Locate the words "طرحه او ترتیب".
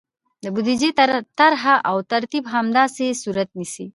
1.39-2.43